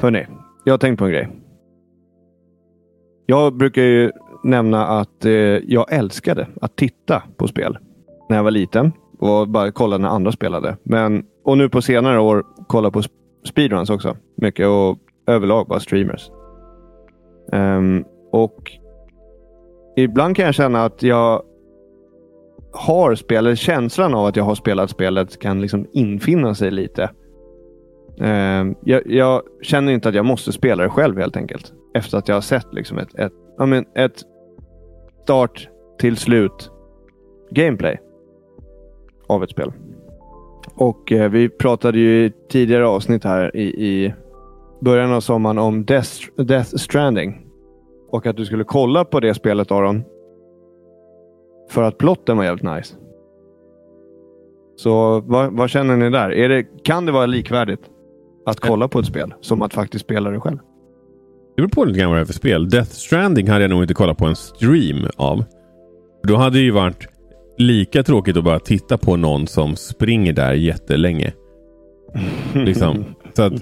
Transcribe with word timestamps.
hörni. 0.00 0.26
Jag 0.64 0.72
har 0.72 0.78
tänkt 0.78 0.98
på 0.98 1.04
en 1.04 1.10
grej. 1.10 1.28
Jag 3.26 3.56
brukar 3.56 3.82
ju 3.82 4.10
nämna 4.44 4.86
att 4.86 5.24
eh, 5.24 5.32
jag 5.32 5.92
älskade 5.92 6.46
att 6.60 6.76
titta 6.76 7.22
på 7.36 7.48
spel 7.48 7.78
när 8.28 8.36
jag 8.36 8.44
var 8.44 8.50
liten 8.50 8.92
och 9.18 9.48
bara 9.48 9.72
kolla 9.72 9.98
när 9.98 10.08
andra 10.08 10.32
spelade. 10.32 10.76
Men, 10.82 11.24
och 11.44 11.58
nu 11.58 11.68
på 11.68 11.82
senare 11.82 12.20
år 12.20 12.44
kolla 12.66 12.90
på 12.90 13.02
speedruns 13.44 13.90
också. 13.90 14.16
Mycket 14.36 14.66
och 14.66 14.98
överlag 15.26 15.66
bara 15.68 15.80
streamers. 15.80 16.30
Um, 17.52 18.04
och 18.32 18.72
ibland 19.96 20.36
kan 20.36 20.44
jag 20.44 20.54
känna 20.54 20.84
att 20.84 21.02
jag 21.02 21.42
har 22.72 23.14
spelet, 23.14 23.58
känslan 23.58 24.14
av 24.14 24.26
att 24.26 24.36
jag 24.36 24.44
har 24.44 24.54
spelat 24.54 24.90
spelet 24.90 25.38
kan 25.38 25.60
liksom 25.60 25.86
infinna 25.92 26.54
sig 26.54 26.70
lite. 26.70 27.10
Uh, 28.20 28.72
jag, 28.84 29.02
jag, 29.06 29.42
känner 29.62 29.92
inte 29.92 30.08
att 30.08 30.14
jag 30.14 30.24
måste 30.24 30.52
spela 30.52 30.82
det 30.82 30.88
själv 30.88 31.18
helt 31.18 31.36
enkelt. 31.36 31.72
Efter 31.94 32.18
att 32.18 32.28
jag 32.28 32.36
har 32.36 32.40
sett 32.40 32.74
liksom 32.74 32.98
ett, 32.98 33.14
ett, 33.14 33.32
men, 33.58 33.84
ett 33.94 34.22
start 35.22 35.68
till 35.98 36.16
slut 36.16 36.70
gameplay 37.50 38.00
av 39.26 39.42
ett 39.42 39.50
spel. 39.50 39.72
Och 40.74 41.12
uh, 41.12 41.28
Vi 41.28 41.48
pratade 41.48 41.98
ju 41.98 42.24
i 42.24 42.32
tidigare 42.48 42.86
avsnitt 42.86 43.24
här 43.24 43.56
i, 43.56 43.62
i 43.62 44.14
början 44.80 45.12
av 45.12 45.20
sommaren 45.20 45.58
om 45.58 45.84
Death, 45.84 46.10
Death 46.36 46.76
Stranding. 46.76 47.44
Och 48.10 48.26
att 48.26 48.36
du 48.36 48.44
skulle 48.44 48.64
kolla 48.64 49.04
på 49.04 49.20
det 49.20 49.34
spelet 49.34 49.72
Aron. 49.72 50.04
För 51.70 51.82
att 51.82 51.98
plotten 51.98 52.36
var 52.36 52.44
jävligt 52.44 52.76
nice. 52.76 52.96
Så 54.76 55.20
vad, 55.20 55.52
vad 55.52 55.70
känner 55.70 55.96
ni 55.96 56.10
där? 56.10 56.30
Är 56.32 56.48
det, 56.48 56.62
kan 56.84 57.06
det 57.06 57.12
vara 57.12 57.26
likvärdigt 57.26 57.90
att 58.48 58.60
kolla 58.60 58.88
på 58.88 58.98
ett 58.98 59.06
spel 59.06 59.34
som 59.40 59.62
att 59.62 59.74
faktiskt 59.74 60.04
spela 60.04 60.30
det 60.30 60.40
själv? 60.40 60.56
Det 61.56 61.62
beror 61.62 61.68
på 61.68 61.84
lite 61.84 62.00
grann 62.00 62.10
vad 62.10 62.18
det 62.18 62.22
är 62.22 62.26
för 62.26 62.32
spel. 62.32 62.70
Death 62.70 62.90
Stranding 62.90 63.48
hade 63.48 63.60
jag 63.60 63.70
nog 63.70 63.82
inte 63.82 63.94
kollat 63.94 64.18
på 64.18 64.26
en 64.26 64.36
stream 64.36 65.06
av. 65.16 65.44
Då 66.22 66.36
hade 66.36 66.58
det 66.58 66.62
ju 66.62 66.70
varit 66.70 67.08
lika 67.58 68.02
tråkigt 68.02 68.36
att 68.36 68.44
bara 68.44 68.58
titta 68.58 68.98
på 68.98 69.16
någon 69.16 69.46
som 69.46 69.76
springer 69.76 70.32
där 70.32 70.52
jättelänge. 70.52 71.32
liksom. 72.52 73.04
Så 73.36 73.42
att, 73.42 73.52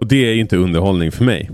och 0.00 0.06
det 0.08 0.16
är 0.16 0.34
inte 0.34 0.56
underhållning 0.56 1.12
för 1.12 1.24
mig. 1.24 1.50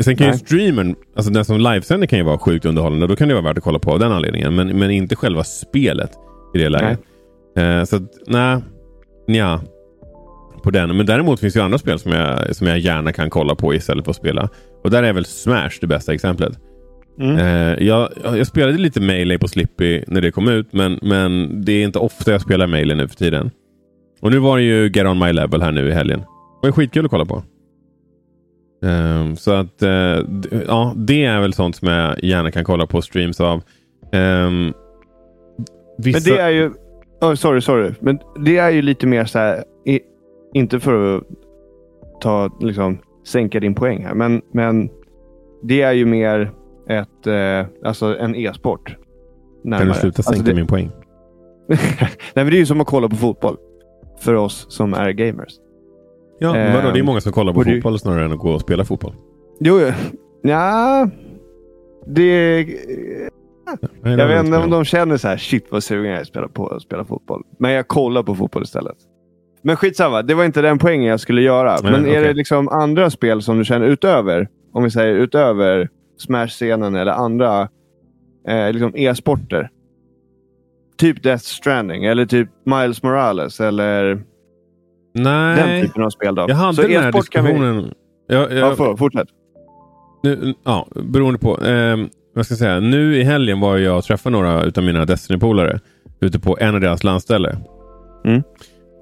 Sen 0.00 0.16
kan 0.16 0.26
Nej. 0.26 0.36
ju 0.36 0.38
streamern, 0.38 0.94
alltså 1.16 1.32
den 1.32 1.44
som 1.44 1.58
livesänder 1.60 2.06
kan 2.06 2.18
ju 2.18 2.24
vara 2.24 2.38
sjukt 2.38 2.64
underhållande. 2.64 3.06
Då 3.06 3.16
kan 3.16 3.28
det 3.28 3.34
vara 3.34 3.44
värt 3.44 3.58
att 3.58 3.64
kolla 3.64 3.78
på 3.78 3.92
av 3.92 3.98
den 3.98 4.12
anledningen. 4.12 4.54
Men, 4.54 4.78
men 4.78 4.90
inte 4.90 5.16
själva 5.16 5.44
spelet 5.44 6.10
i 6.54 6.58
det 6.58 6.68
läget. 6.68 7.00
Eh, 7.56 7.84
så 7.84 7.96
att, 7.96 8.02
nej. 8.26 8.58
Nja. 9.28 9.60
På 10.62 10.70
den. 10.70 10.96
Men 10.96 11.06
däremot 11.06 11.40
finns 11.40 11.54
det 11.54 11.60
ju 11.60 11.64
andra 11.64 11.78
spel 11.78 11.98
som 11.98 12.12
jag, 12.12 12.56
som 12.56 12.66
jag 12.66 12.78
gärna 12.78 13.12
kan 13.12 13.30
kolla 13.30 13.54
på 13.54 13.74
istället 13.74 14.04
för 14.04 14.10
att 14.10 14.16
spela. 14.16 14.48
Och 14.84 14.90
där 14.90 15.02
är 15.02 15.12
väl 15.12 15.24
Smash 15.24 15.70
det 15.80 15.86
bästa 15.86 16.14
exemplet. 16.14 16.58
Mm. 17.20 17.36
Eh, 17.36 17.86
jag, 17.86 18.08
jag, 18.24 18.46
spelade 18.46 18.78
lite 18.78 19.00
Melee 19.00 19.38
på 19.38 19.48
Slippy 19.48 20.02
när 20.06 20.20
det 20.20 20.30
kom 20.30 20.48
ut. 20.48 20.72
Men, 20.72 20.98
men 21.02 21.64
det 21.64 21.72
är 21.72 21.84
inte 21.84 21.98
ofta 21.98 22.32
jag 22.32 22.40
spelar 22.40 22.66
Melee 22.66 22.96
nu 22.96 23.08
för 23.08 23.16
tiden. 23.16 23.50
Och 24.20 24.30
nu 24.30 24.38
var 24.38 24.56
det 24.56 24.62
ju 24.62 24.90
Get 24.94 25.06
On 25.06 25.18
My 25.18 25.32
Level 25.32 25.62
här 25.62 25.72
nu 25.72 25.88
i 25.88 25.92
helgen. 25.92 26.18
Det 26.18 26.68
var 26.68 26.72
skitkul 26.72 27.04
att 27.04 27.10
kolla 27.10 27.24
på. 27.24 27.42
Um, 28.84 29.36
så 29.36 29.52
att 29.52 29.82
uh, 29.82 29.88
ja, 30.66 30.94
det 30.96 31.24
är 31.24 31.40
väl 31.40 31.52
sånt 31.52 31.76
som 31.76 31.88
jag 31.88 32.24
gärna 32.24 32.50
kan 32.50 32.64
kolla 32.64 32.86
på 32.86 33.02
streams 33.02 33.40
av. 33.40 33.62
Vissa... 35.98 36.30
Men 36.30 36.36
det 36.36 36.42
är 36.42 36.50
ju... 36.50 36.70
Oh, 37.20 37.34
sorry, 37.34 37.60
sorry. 37.60 37.90
Men 38.00 38.18
det 38.44 38.58
är 38.58 38.70
ju 38.70 38.82
lite 38.82 39.06
mer 39.06 39.24
så 39.24 39.38
här... 39.38 39.64
Inte 40.54 40.80
för 40.80 41.16
att 41.16 41.22
ta, 42.20 42.50
liksom, 42.60 42.98
sänka 43.26 43.60
din 43.60 43.74
poäng 43.74 44.04
här, 44.04 44.14
men, 44.14 44.42
men 44.52 44.90
det 45.62 45.82
är 45.82 45.92
ju 45.92 46.06
mer 46.06 46.52
ett, 46.88 47.26
eh, 47.26 47.66
alltså 47.84 48.18
en 48.18 48.34
e-sport. 48.34 48.96
Kan 49.62 49.70
du 49.70 49.94
sluta 49.94 50.06
alltså, 50.06 50.22
sänka 50.22 50.28
alltså 50.28 50.44
det... 50.44 50.54
min 50.54 50.66
poäng? 50.66 50.90
Nej, 51.68 52.10
men 52.34 52.46
det 52.46 52.56
är 52.56 52.58
ju 52.58 52.66
som 52.66 52.80
att 52.80 52.86
kolla 52.86 53.08
på 53.08 53.16
fotboll. 53.16 53.56
För 54.20 54.34
oss 54.34 54.66
som 54.68 54.94
är 54.94 55.10
gamers. 55.10 55.52
Ja, 56.38 56.52
men 56.52 56.72
vadå? 56.72 56.90
Det 56.90 56.96
är 56.96 57.00
ehm, 57.00 57.06
många 57.06 57.20
som 57.20 57.32
kollar 57.32 57.52
på 57.52 57.64
fotboll 57.64 57.98
snarare 57.98 58.24
än 58.24 58.32
att 58.32 58.38
gå 58.38 58.50
och 58.50 58.60
spela 58.60 58.84
fotboll. 58.84 59.14
Jo, 59.60 59.80
ja. 60.42 61.08
Det... 62.06 62.66
Nej, 64.02 64.18
jag 64.18 64.28
vet 64.28 64.44
inte 64.44 64.58
om 64.58 64.70
de 64.70 64.84
känner 64.84 65.16
så 65.16 65.28
här, 65.28 65.36
shit 65.36 65.66
vad 65.70 65.84
sugen 65.84 66.10
jag 66.10 66.16
är 66.16 66.20
att 66.20 66.26
spela, 66.26 66.48
på, 66.48 66.80
spela 66.80 67.04
fotboll. 67.04 67.42
Men 67.58 67.72
jag 67.72 67.88
kollar 67.88 68.22
på 68.22 68.34
fotboll 68.34 68.62
istället. 68.62 68.96
Men 69.62 69.76
skitsamma, 69.76 70.22
det 70.22 70.34
var 70.34 70.44
inte 70.44 70.62
den 70.62 70.78
poängen 70.78 71.10
jag 71.10 71.20
skulle 71.20 71.42
göra. 71.42 71.78
Nej, 71.82 71.92
men 71.92 72.06
är 72.06 72.10
okay. 72.10 72.22
det 72.22 72.32
liksom 72.32 72.68
andra 72.68 73.10
spel 73.10 73.42
som 73.42 73.58
du 73.58 73.64
känner 73.64 73.86
utöver, 73.86 74.48
om 74.72 74.84
vi 74.84 74.90
säger 74.90 75.14
utöver 75.14 75.88
Smash-scenen 76.18 76.94
eller 76.94 77.12
andra 77.12 77.68
eh, 78.48 78.72
liksom 78.72 78.96
e-sporter? 78.96 79.70
Typ 80.96 81.22
Death 81.22 81.44
Stranding 81.44 82.04
eller 82.04 82.26
typ 82.26 82.48
Miles 82.64 83.02
Morales 83.02 83.60
eller 83.60 84.22
Nej. 85.14 85.56
Den 85.56 85.86
typen 85.86 86.02
av 86.02 86.10
spel 86.10 86.34
då. 86.34 86.46
Jag 86.48 86.56
hade 86.56 86.74
så 86.74 86.82
den 86.82 87.02
här 87.02 87.12
diskussionen. 87.12 87.92
Vi... 88.28 88.34
Jag, 88.34 88.52
jag... 88.52 88.74
Ja, 88.78 88.96
fortsätt. 88.96 89.28
Nu, 90.22 90.54
ja, 90.64 90.88
beroende 90.94 91.38
på. 91.38 91.64
Eh, 91.64 91.96
vad 92.34 92.46
ska 92.46 92.52
jag 92.52 92.58
säga? 92.58 92.80
Nu 92.80 93.16
i 93.16 93.22
helgen 93.22 93.60
var 93.60 93.76
jag 93.76 93.98
och 93.98 94.04
träffade 94.04 94.36
några 94.36 94.58
av 94.76 94.84
mina 94.84 95.04
Destiny-polare 95.04 95.80
ute 96.20 96.40
på 96.40 96.58
en 96.60 96.74
av 96.74 96.80
deras 96.80 97.04
landställe. 97.04 97.56
Mm. 98.24 98.42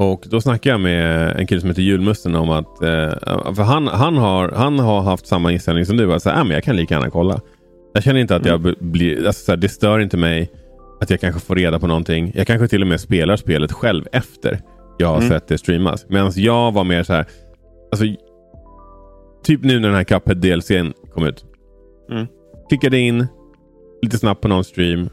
Och 0.01 0.25
då 0.31 0.41
snackade 0.41 0.73
jag 0.73 0.81
med 0.81 1.37
en 1.37 1.47
kille 1.47 1.61
som 1.61 1.71
heter 1.71 1.83
Julmusten 1.83 2.35
om 2.35 2.51
att 2.51 2.83
eh, 2.83 3.55
för 3.55 3.63
han, 3.63 3.89
han, 3.89 4.17
har, 4.17 4.49
han 4.49 4.79
har 4.79 5.01
haft 5.03 5.27
samma 5.27 5.53
inställning 5.53 5.87
som 5.87 5.97
du. 5.97 6.13
Alltså, 6.13 6.31
äh, 6.31 6.45
men 6.45 6.51
jag 6.51 6.65
kan 6.65 6.77
lika 6.77 6.95
gärna 6.95 7.11
kolla. 7.11 7.41
Jag 7.95 8.03
känner 8.03 8.21
inte 8.21 8.37
att 8.37 8.47
jag 8.47 8.61
mm. 8.61 8.75
blir... 8.81 9.27
Alltså, 9.27 9.45
så 9.45 9.53
här, 9.53 9.57
det 9.57 9.69
stör 9.69 9.99
inte 9.99 10.17
mig 10.17 10.51
att 11.01 11.11
jag 11.11 11.21
kanske 11.21 11.41
får 11.41 11.57
reda 11.57 11.79
på 11.79 11.87
någonting. 11.87 12.33
Jag 12.35 12.47
kanske 12.47 12.69
till 12.69 12.83
och 12.83 12.89
med 12.89 13.01
spelar 13.01 13.37
spelet 13.37 13.73
själv 13.73 14.05
efter 14.13 14.61
jag 14.99 15.09
har 15.09 15.17
mm. 15.17 15.29
sett 15.29 15.49
det 15.49 15.59
streamas. 15.59 16.07
Medan 16.09 16.33
jag 16.35 16.73
var 16.73 16.85
mer 16.85 17.03
så 17.03 17.13
här. 17.13 17.27
Alltså, 17.93 18.05
typ 19.45 19.63
nu 19.63 19.81
när 19.81 19.89
den 19.89 19.97
här 19.97 20.05
Cuphead 20.05 20.41
DLCn 20.41 20.93
kom 21.15 21.25
ut. 21.25 21.45
Mm. 22.11 22.27
Klickade 22.69 22.99
in 22.99 23.27
lite 24.03 24.19
snabbt 24.19 24.41
på 24.41 24.49
någon 24.49 24.65
stream. 24.65 25.09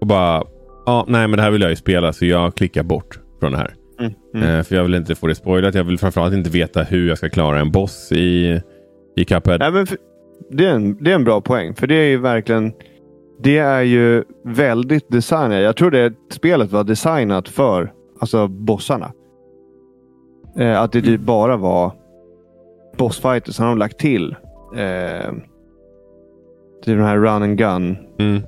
Och 0.00 0.06
bara, 0.06 0.42
ja, 0.86 1.04
nej 1.08 1.28
men 1.28 1.36
det 1.36 1.42
här 1.42 1.50
vill 1.50 1.62
jag 1.62 1.70
ju 1.70 1.76
spela 1.76 2.12
så 2.12 2.26
jag 2.26 2.54
klickar 2.54 2.82
bort 2.82 3.18
från 3.40 3.52
det 3.52 3.58
här. 3.58 3.74
Mm. 4.00 4.12
Mm. 4.34 4.64
För 4.64 4.76
jag 4.76 4.82
vill 4.82 4.94
inte 4.94 5.14
få 5.14 5.26
det 5.26 5.34
spoilat. 5.34 5.74
Jag 5.74 5.84
vill 5.84 5.98
framförallt 5.98 6.34
inte 6.34 6.50
veta 6.50 6.82
hur 6.82 7.08
jag 7.08 7.18
ska 7.18 7.28
klara 7.28 7.60
en 7.60 7.70
boss 7.70 8.12
i, 8.12 8.60
i 9.16 9.24
Cuphead. 9.24 9.58
Nej, 9.58 9.72
men 9.72 9.86
för, 9.86 9.98
det, 10.50 10.66
är 10.66 10.74
en, 10.74 11.04
det 11.04 11.10
är 11.10 11.14
en 11.14 11.24
bra 11.24 11.40
poäng. 11.40 11.74
För 11.74 11.86
det 11.86 11.94
är 11.94 12.08
ju 12.08 12.18
verkligen 12.18 12.72
det 13.42 13.58
är 13.58 13.82
ju 13.82 14.24
väldigt 14.44 15.10
designat. 15.10 15.62
Jag 15.62 15.76
tror 15.76 15.90
det 15.90 16.14
spelet 16.30 16.72
var 16.72 16.84
designat 16.84 17.48
för 17.48 17.92
Alltså 18.20 18.48
bossarna. 18.48 19.12
Eh, 20.58 20.80
att 20.80 20.92
det 20.92 21.02
typ 21.02 21.20
bara 21.20 21.56
var 21.56 21.92
bossfighters. 22.96 23.54
Sen 23.54 23.66
har 23.66 23.72
de 23.72 23.78
lagt 23.78 23.98
till 23.98 24.36
eh, 24.76 25.32
till 26.84 26.96
den 26.96 27.04
här 27.04 27.16
run 27.16 27.42
and 27.42 27.58
gun. 27.58 27.96
Mm. 28.18 28.42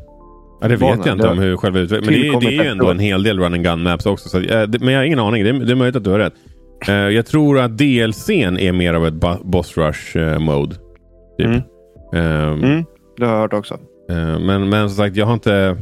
Ja, 0.63 0.69
det 0.69 0.77
vet 0.77 1.07
jag 1.07 1.15
inte 1.15 1.29
om 1.29 1.39
hur 1.39 1.57
själva 1.57 1.79
utvecklingen... 1.79 2.33
Men 2.33 2.41
det, 2.41 2.47
det, 2.47 2.57
är 2.57 2.65
ju 2.65 2.71
ändå 2.71 2.91
en 2.91 2.99
hel 2.99 3.23
del 3.23 3.39
run 3.39 3.55
and 3.55 3.65
gun 3.65 3.83
maps 3.83 4.07
också. 4.07 4.29
Så, 4.29 4.39
eh, 4.39 4.63
det, 4.63 4.79
men 4.79 4.95
jag 4.95 5.01
har 5.01 5.05
ingen 5.05 5.19
aning. 5.19 5.45
Det, 5.45 5.53
det 5.53 5.73
är 5.73 5.77
möjligt 5.77 5.97
att 5.97 6.05
du 6.05 6.11
har 6.11 6.19
rätt. 6.19 6.35
Eh, 6.89 6.95
jag 6.95 7.27
tror 7.27 7.59
att 7.59 7.79
DLCn 7.79 8.59
är 8.59 8.73
mer 8.73 8.95
av 8.95 9.07
ett 9.07 9.15
boss 9.45 9.77
rush 9.77 10.19
eh, 10.19 10.39
mode. 10.39 10.77
Typ. 11.39 11.47
Mm. 11.47 11.63
Um, 12.13 12.65
mm, 12.65 12.85
det 13.17 13.27
har 13.27 13.33
jag 13.33 13.41
hört 13.41 13.53
också. 13.53 13.79
Men, 14.41 14.69
men 14.69 14.89
som 14.89 14.97
sagt, 14.97 15.17
jag 15.17 15.27
har 15.27 15.35
inte 15.35 15.77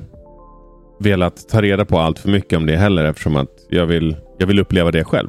velat 1.00 1.48
ta 1.48 1.62
reda 1.62 1.84
på 1.84 1.98
allt 1.98 2.18
för 2.18 2.28
mycket 2.28 2.56
om 2.56 2.66
det 2.66 2.76
heller 2.76 3.04
eftersom 3.04 3.36
att 3.36 3.50
jag 3.68 3.86
vill, 3.86 4.16
jag 4.38 4.46
vill 4.46 4.58
uppleva 4.58 4.90
det 4.90 5.04
själv. 5.04 5.28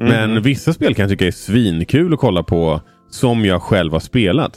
Mm. 0.00 0.12
Men 0.12 0.42
vissa 0.42 0.72
spel 0.72 0.94
kan 0.94 1.02
jag 1.02 1.10
tycka 1.10 1.26
är 1.26 1.30
svinkul 1.30 2.14
att 2.14 2.20
kolla 2.20 2.42
på 2.42 2.80
som 3.10 3.44
jag 3.44 3.62
själv 3.62 3.92
har 3.92 4.00
spelat. 4.00 4.52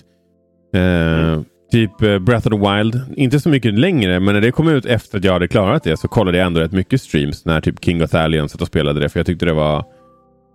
Mm. 0.75 1.45
Typ 1.75 2.01
eh, 2.01 2.19
Breath 2.19 2.47
of 2.47 2.53
the 2.53 2.75
Wild. 2.75 3.01
Inte 3.15 3.39
så 3.39 3.49
mycket 3.49 3.79
längre, 3.79 4.19
men 4.19 4.33
när 4.33 4.41
det 4.41 4.51
kom 4.51 4.67
ut 4.67 4.85
efter 4.85 5.17
att 5.17 5.23
jag 5.23 5.33
hade 5.33 5.47
klarat 5.47 5.83
det 5.83 5.97
så 5.97 6.07
kollade 6.07 6.37
jag 6.37 6.47
ändå 6.47 6.59
rätt 6.59 6.71
mycket 6.71 7.01
streams 7.01 7.45
när 7.45 7.61
typ 7.61 7.83
King 7.83 8.03
of 8.03 8.09
Thalion 8.09 8.49
satt 8.49 8.61
och 8.61 8.67
spelade 8.67 8.99
det. 8.99 9.09
För 9.09 9.19
jag 9.19 9.25
tyckte 9.25 9.45
det 9.45 9.53
var 9.53 9.85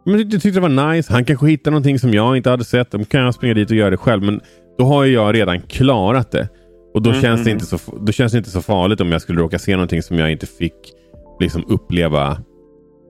men 0.05 0.19
jag 0.19 0.31
tyckte 0.31 0.51
det 0.51 0.61
var 0.61 0.93
nice. 0.93 1.13
Han 1.13 1.25
kanske 1.25 1.47
hittar 1.47 1.71
någonting 1.71 1.99
som 1.99 2.15
jag 2.15 2.37
inte 2.37 2.51
hade 2.51 2.65
sett. 2.65 2.91
Då 2.91 3.05
kan 3.05 3.21
jag 3.21 3.35
springa 3.35 3.55
dit 3.55 3.71
och 3.71 3.77
göra 3.77 3.91
det 3.91 3.97
själv. 3.97 4.23
Men 4.23 4.41
då 4.79 4.85
har 4.85 5.05
jag 5.05 5.35
redan 5.35 5.61
klarat 5.61 6.31
det. 6.31 6.49
Och 6.95 7.03
då, 7.03 7.11
mm, 7.11 7.23
känns 7.23 7.45
det 7.45 7.51
mm. 7.51 7.57
inte 7.57 7.67
så, 7.67 7.79
då 8.01 8.13
känns 8.13 8.33
det 8.33 8.39
inte 8.39 8.51
så 8.51 8.63
farligt 8.63 9.01
om 9.01 9.13
jag 9.13 9.23
skulle 9.23 9.41
råka 9.41 9.59
se 9.59 9.73
någonting 9.73 10.03
som 10.03 10.19
jag 10.19 10.33
inte 10.33 10.47
fick 10.47 10.93
liksom 11.41 11.65
uppleva 11.69 12.39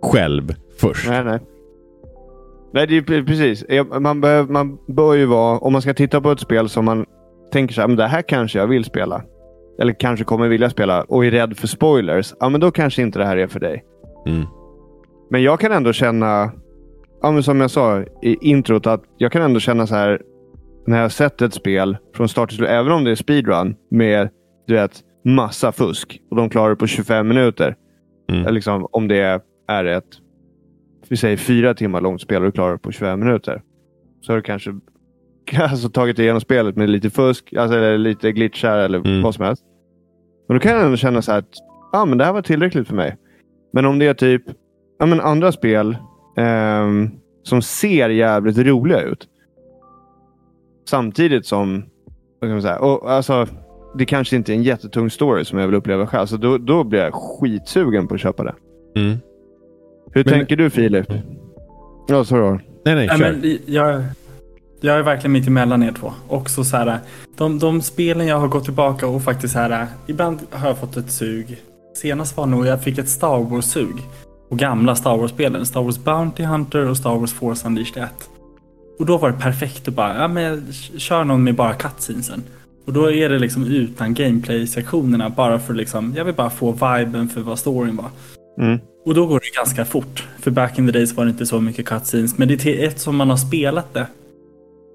själv 0.03 0.55
först. 0.79 1.09
Nej, 1.09 1.25
nej. 1.25 1.39
Nej, 2.73 2.87
det 2.87 2.97
är 2.97 3.23
precis. 3.23 3.65
Man 4.01 4.21
bör, 4.21 4.43
man 4.43 4.79
bör 4.89 5.15
ju 5.15 5.27
vara, 5.27 5.59
om 5.59 5.73
man 5.73 5.83
ska 5.83 5.95
titta 5.95 6.21
på 6.21 6.31
ett 6.31 6.41
spel 6.41 6.69
som 6.69 6.85
man 6.85 7.07
tänker 7.53 7.75
så 7.75 7.81
här, 7.81 7.89
men 7.89 7.97
det 7.97 8.07
här 8.07 8.23
kanske 8.23 8.59
jag 8.59 8.67
vill 8.67 8.85
spela. 8.85 9.23
Eller 9.81 9.93
kanske 9.93 10.25
kommer 10.25 10.49
vilja 10.49 10.71
spela 10.71 11.03
och 11.03 11.27
är 11.27 11.31
rädd 11.31 11.57
för 11.57 11.67
spoilers. 11.67 12.35
Ja, 12.41 12.49
men 12.49 12.61
då 12.61 12.71
kanske 12.71 13.03
inte 13.03 13.19
det 13.19 13.25
här 13.25 13.37
är 13.37 13.47
för 13.47 13.61
dig. 13.61 13.85
Mm. 14.27 14.47
Men 15.31 15.43
jag 15.43 15.61
kan 15.61 15.73
ändå 15.73 15.93
känna 15.93 16.53
ja, 17.23 17.43
som 17.43 17.61
jag 17.61 17.71
sa 17.71 18.01
i 18.23 18.37
introt, 18.41 18.87
att 18.87 19.03
jag 19.19 19.33
kan 19.33 19.43
ändå 19.43 19.61
känna 19.61 19.87
så 19.87 19.95
här 19.95 20.23
när 20.87 20.97
jag 20.97 21.05
har 21.05 21.09
sett 21.09 21.43
ett 21.43 21.55
spel 21.55 21.97
från 22.15 22.29
start 22.29 22.49
till 22.49 22.59
slut, 22.59 22.69
även 22.69 22.93
om 22.93 23.05
det 23.05 23.11
är 23.11 23.15
speedrun 23.15 23.77
med 23.91 24.29
du 24.67 24.75
vet, 24.75 25.01
massa 25.25 25.73
fusk 25.73 26.21
och 26.31 26.37
de 26.37 26.51
klarar 26.51 26.71
det 26.71 26.77
på 26.77 26.87
25 26.87 27.29
minuter. 27.29 27.77
Mm. 28.33 28.55
Liksom, 28.55 28.87
om 28.93 29.09
det 29.09 29.41
är 29.69 29.85
ett 29.85 30.05
vi 31.09 31.17
säger 31.17 31.37
fyra 31.37 31.75
timmar 31.75 32.01
långt 32.01 32.21
spel 32.21 32.43
och 32.43 32.49
du 32.49 32.53
klarar 32.53 32.73
det 32.73 32.79
på 32.79 32.93
25 32.93 33.21
minuter. 33.21 33.63
Så 34.21 34.33
har 34.33 34.37
du 34.37 34.43
kanske 34.43 34.71
alltså, 35.59 35.89
tagit 35.89 36.19
igenom 36.19 36.41
spelet 36.41 36.77
med 36.77 36.91
lite 36.91 37.11
fusk, 37.11 37.55
alltså, 37.55 37.77
eller 37.77 37.99
lite 37.99 38.33
glitchar 38.33 38.79
eller 38.79 38.99
mm. 38.99 39.23
vad 39.23 39.35
som 39.35 39.45
helst. 39.45 39.63
Men 40.49 40.57
då 40.57 40.61
kan 40.61 40.73
jag 40.73 40.85
ändå 40.85 40.97
känna 40.97 41.23
så 41.23 41.33
här 41.33 41.39
att 41.39 41.55
ah, 41.93 42.05
men 42.05 42.19
det 42.19 42.25
här 42.25 42.33
var 42.33 42.43
tillräckligt 42.43 42.89
för 42.89 42.95
mig. 42.95 43.17
Men 43.73 43.85
om 43.85 43.99
det 43.99 44.07
är 44.07 44.15
typ 44.15 44.43
ja, 44.99 45.07
men 45.07 45.21
andra 45.21 45.53
spel 45.53 45.97
eh, 46.37 46.89
som 47.43 47.63
ser 47.63 48.09
jävligt 48.09 48.59
roliga 48.59 49.01
ut. 49.01 49.29
Samtidigt 50.89 51.47
som 51.47 51.85
vad 52.41 52.49
kan 52.49 52.51
man 52.51 52.63
säga, 52.63 52.79
och, 52.79 53.13
alltså, 53.13 53.47
det 53.99 54.05
kanske 54.05 54.37
inte 54.37 54.53
är 54.53 54.55
en 54.55 54.63
jättetung 54.63 55.11
story 55.11 55.45
som 55.45 55.59
jag 55.59 55.67
vill 55.67 55.77
uppleva 55.77 56.07
själv. 56.07 56.27
Så 56.27 56.37
då, 56.37 56.59
då 56.59 56.85
blir 56.85 57.01
jag 57.01 57.15
skitsugen 57.15 58.09
på 58.09 58.15
att 58.15 58.21
köpa 58.21 58.45
det. 58.45 58.55
Mm. 58.97 59.17
Hur 60.13 60.25
men, 60.25 60.35
tänker 60.35 60.57
du 60.57 60.71
Filip? 60.71 61.11
Mm. 61.11 61.23
Ja, 62.09 62.25
sorry. 62.25 62.59
Nej, 62.85 62.95
nej, 62.95 63.09
kör. 63.09 63.19
Nej, 63.19 63.33
men 63.43 63.59
jag, 63.75 64.03
jag 64.81 64.99
är 64.99 65.03
verkligen 65.03 65.33
mitt 65.33 65.47
emellan 65.47 65.83
er 65.83 65.93
två. 65.93 66.13
Också 66.29 66.65
så 66.65 66.77
här, 66.77 66.99
de, 67.37 67.59
de 67.59 67.83
spelen 67.83 68.27
jag 68.27 68.41
har 68.41 68.49
gått 68.49 68.65
tillbaka 68.65 69.07
och 69.07 69.23
faktiskt 69.23 69.53
så 69.53 69.59
här, 69.59 69.87
ibland 70.07 70.41
har 70.51 70.69
jag 70.69 70.79
fått 70.79 70.97
ett 70.97 71.11
sug. 71.11 71.63
Senast 71.95 72.37
var 72.37 72.47
nog 72.47 72.67
jag 72.67 72.83
fick 72.83 72.99
ett 72.99 73.09
Star 73.09 73.39
Wars-sug. 73.39 73.95
Och 74.51 74.59
gamla 74.59 74.95
Star 74.95 75.17
Wars-spelen. 75.17 75.67
Star 75.67 75.83
Wars 75.83 75.99
Bounty 75.99 76.43
Hunter 76.43 76.89
och 76.89 76.97
Star 76.97 77.17
Wars 77.17 77.33
Force 77.33 77.67
Unleashed 77.67 78.03
1. 78.03 78.11
Och 78.99 79.07
då 79.07 79.19
var 79.19 79.31
det 79.31 79.39
perfekt 79.39 79.89
att 79.89 79.95
bara, 79.95 80.17
ja 80.17 80.29
men 80.29 80.73
kör 80.97 81.25
någon 81.25 81.45
med 81.45 81.55
bara 81.55 81.75
cutscenesen. 81.75 82.43
Och 82.87 82.93
då 82.93 83.11
är 83.11 83.29
det 83.29 83.39
liksom 83.39 83.67
utan 83.67 84.15
gameplay-sektionerna 84.15 85.31
bara 85.31 85.59
för 85.59 85.75
liksom, 85.75 86.15
jag 86.17 86.25
vill 86.25 86.35
bara 86.35 86.51
få 86.51 86.73
viben 86.73 87.29
för 87.29 87.41
vad 87.41 87.59
storyn 87.59 87.97
var. 87.97 88.11
Mm. 88.59 88.79
Och 89.07 89.15
då 89.15 89.27
går 89.27 89.41
det 89.41 89.57
ganska 89.57 89.85
fort. 89.85 90.29
För 90.41 90.51
back 90.51 90.79
in 90.79 90.87
the 90.87 90.93
days 90.93 91.17
var 91.17 91.25
det 91.25 91.31
inte 91.31 91.47
så 91.47 91.61
mycket 91.61 91.87
cutscenes. 91.87 92.39
Men 92.39 92.49
det 92.49 92.67
är 92.67 92.89
ett 92.89 93.01
som 93.01 93.17
man 93.17 93.31
har 93.31 93.37
spelat 93.37 93.95
det 93.95 94.07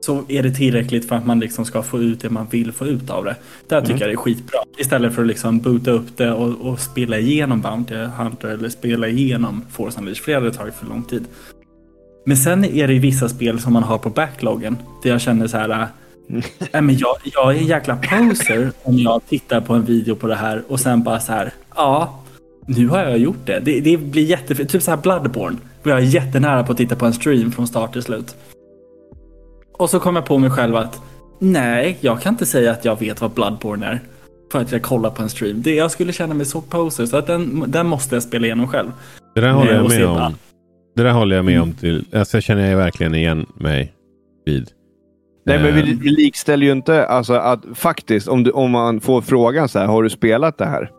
så 0.05 0.23
är 0.27 0.43
det 0.43 0.51
tillräckligt 0.51 1.07
för 1.07 1.15
att 1.15 1.25
man 1.25 1.39
liksom 1.39 1.65
ska 1.65 1.83
få 1.83 1.99
ut 1.99 2.19
det 2.19 2.29
man 2.29 2.47
vill 2.49 2.71
få 2.71 2.85
ut 2.87 3.09
av 3.09 3.25
det. 3.25 3.35
Där 3.67 3.81
tycker 3.81 3.93
mm. 3.93 4.01
jag 4.01 4.09
det 4.09 4.13
är 4.13 4.17
skitbra. 4.17 4.59
Istället 4.77 5.15
för 5.15 5.21
att 5.21 5.27
liksom 5.27 5.59
boota 5.59 5.91
upp 5.91 6.17
det 6.17 6.31
och, 6.31 6.71
och 6.71 6.79
spela 6.79 7.19
igenom 7.19 7.61
Bounty 7.61 7.95
Hunter 7.95 8.47
eller 8.47 8.69
spela 8.69 9.07
igenom 9.07 9.65
Force 9.71 9.99
Unleashed. 9.99 10.23
För 10.23 10.31
det 10.31 10.37
hade 10.37 10.51
tagit 10.51 10.75
för 10.75 10.85
lång 10.85 11.03
tid. 11.03 11.25
Men 12.25 12.37
sen 12.37 12.65
är 12.65 12.87
det 12.87 12.99
vissa 12.99 13.29
spel 13.29 13.59
som 13.59 13.73
man 13.73 13.83
har 13.83 13.97
på 13.97 14.09
backloggen. 14.09 14.77
Där 15.03 15.09
jag 15.09 15.21
känner 15.21 15.47
så 15.47 15.57
här. 15.57 15.69
Äh, 15.69 15.87
men 16.81 16.97
jag, 16.97 17.15
jag 17.23 17.55
är 17.55 17.59
en 17.59 17.67
jäkla 17.67 17.97
poser 17.97 18.71
om 18.83 18.99
jag 18.99 19.21
tittar 19.29 19.61
på 19.61 19.73
en 19.73 19.85
video 19.85 20.15
på 20.15 20.27
det 20.27 20.35
här 20.35 20.63
och 20.67 20.79
sen 20.79 21.03
bara 21.03 21.19
så 21.19 21.31
här. 21.31 21.53
Ja, 21.75 22.23
nu 22.67 22.87
har 22.87 22.99
jag 22.99 23.17
gjort 23.17 23.45
det. 23.45 23.59
Det, 23.59 23.79
det 23.79 23.97
blir 23.97 24.23
jättefint. 24.23 24.69
Typ 24.69 24.83
så 24.83 24.91
här 24.91 24.97
Bloodborne. 24.97 25.57
Jag 25.83 25.97
är 25.97 26.01
jättenära 26.01 26.63
på 26.63 26.71
att 26.71 26.77
titta 26.77 26.95
på 26.95 27.05
en 27.05 27.13
stream 27.13 27.51
från 27.51 27.67
start 27.67 27.93
till 27.93 28.03
slut. 28.03 28.35
Och 29.77 29.89
så 29.89 29.99
kom 29.99 30.15
jag 30.15 30.25
på 30.25 30.37
mig 30.37 30.49
själv 30.49 30.75
att 30.75 31.01
nej, 31.39 31.97
jag 32.01 32.21
kan 32.21 32.33
inte 32.33 32.45
säga 32.45 32.71
att 32.71 32.85
jag 32.85 32.99
vet 32.99 33.21
vad 33.21 33.31
Bloodborne 33.31 33.85
är. 33.85 33.99
För 34.51 34.61
att 34.61 34.71
jag 34.71 34.81
kollar 34.81 35.09
på 35.09 35.21
en 35.23 35.29
stream. 35.29 35.61
Det, 35.61 35.75
jag 35.75 35.91
skulle 35.91 36.13
känna 36.13 36.33
mig 36.33 36.45
så 36.45 36.61
poser, 36.61 37.05
så 37.05 37.17
att 37.17 37.27
den, 37.27 37.63
den 37.67 37.87
måste 37.87 38.15
jag 38.15 38.23
spela 38.23 38.45
igenom 38.45 38.67
själv. 38.67 38.91
Det 39.35 39.41
där 39.41 39.51
håller 39.51 39.73
jag 39.73 39.89
med 39.89 40.07
om. 40.07 40.35
Det 40.95 41.03
där 41.03 41.11
håller 41.11 41.35
jag 41.35 41.45
med 41.45 41.61
om. 41.61 41.73
Till, 41.73 42.05
alltså, 42.13 42.37
jag 42.37 42.43
känner 42.43 42.69
jag 42.69 42.77
verkligen 42.77 43.15
igen 43.15 43.45
mig 43.55 43.93
vid. 44.45 44.69
Nej, 45.45 45.59
men 45.59 45.75
vi, 45.75 45.91
eh. 45.91 45.97
vi 46.01 46.09
likställer 46.09 46.65
ju 46.65 46.71
inte 46.71 47.05
alltså 47.05 47.33
att 47.33 47.63
faktiskt 47.73 48.27
om, 48.27 48.43
du, 48.43 48.51
om 48.51 48.71
man 48.71 49.01
får 49.01 49.21
frågan 49.21 49.69
så 49.69 49.79
här, 49.79 49.85
har 49.85 50.03
du 50.03 50.09
spelat 50.09 50.57
det 50.57 50.65
här? 50.65 50.91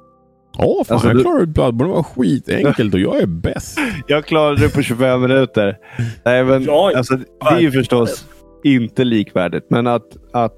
Ja, 0.59 0.85
fan, 0.87 0.95
alltså, 0.95 1.09
jag 1.09 1.21
klarade 1.21 1.47
Bloodborne. 1.47 1.93
Det 1.93 1.97
var 1.97 2.03
skitenkelt 2.03 2.95
och 2.95 3.01
jag 3.01 3.21
är 3.21 3.27
bäst. 3.27 3.79
jag 4.07 4.25
klarade 4.25 4.61
det 4.61 4.75
på 4.75 4.83
25 4.83 5.21
minuter. 5.21 5.79
Nej, 6.25 6.45
men, 6.45 6.65
ja, 6.65 6.93
alltså, 6.97 7.17
det 7.17 7.25
är 7.51 7.61
ju 7.61 7.71
förstås 7.71 8.27
inte 8.65 9.05
likvärdigt. 9.05 9.65
Men 9.69 9.87
att, 9.87 10.17
att 10.33 10.57